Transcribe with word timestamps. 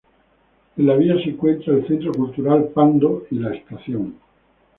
En 0.77 0.87
la 0.87 0.95
vía 0.95 1.13
se 1.17 1.29
encuentra 1.29 1.75
el 1.75 1.85
Centro 1.85 2.11
Cultural 2.11 2.69
Pando, 2.73 3.27
y 3.29 3.35
la 3.35 3.53
estación. 3.53 4.15